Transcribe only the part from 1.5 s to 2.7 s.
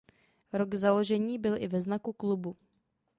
i ve znaku klubu.